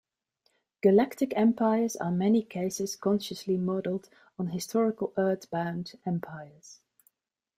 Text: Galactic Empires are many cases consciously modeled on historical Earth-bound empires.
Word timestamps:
Galactic 0.81 1.31
Empires 1.35 1.95
are 1.95 2.09
many 2.09 2.41
cases 2.41 2.95
consciously 2.95 3.55
modeled 3.55 4.09
on 4.39 4.47
historical 4.47 5.13
Earth-bound 5.15 5.93
empires. 6.07 6.79